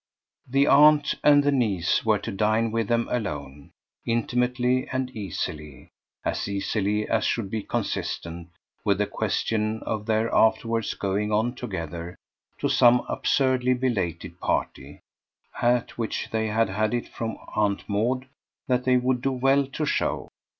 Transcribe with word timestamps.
The 0.49 0.65
aunt 0.65 1.13
and 1.23 1.43
the 1.43 1.51
niece 1.51 2.03
were 2.03 2.17
to 2.17 2.31
dine 2.31 2.71
with 2.71 2.87
them 2.87 3.07
alone, 3.11 3.69
intimately 4.03 4.87
and 4.87 5.11
easily 5.11 5.91
as 6.25 6.47
easily 6.47 7.07
as 7.07 7.23
should 7.23 7.51
be 7.51 7.61
consistent 7.61 8.49
with 8.83 8.97
the 8.97 9.05
question 9.05 9.79
of 9.83 10.07
their 10.07 10.33
afterwards 10.33 10.95
going 10.95 11.31
on 11.31 11.53
together 11.53 12.15
to 12.57 12.67
some 12.67 13.05
absurdly 13.07 13.75
belated 13.75 14.39
party, 14.39 15.01
at 15.61 15.99
which 15.99 16.29
they 16.31 16.47
had 16.47 16.69
had 16.69 16.95
it 16.95 17.07
from 17.07 17.37
Aunt 17.55 17.87
Maud 17.87 18.25
that 18.67 18.85
they 18.85 18.97
would 18.97 19.21
do 19.21 19.31
well 19.31 19.67
to 19.67 19.85
show. 19.85 20.29